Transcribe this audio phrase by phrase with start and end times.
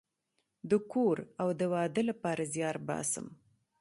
[0.69, 3.25] د کور او د واده لپاره زیار باسم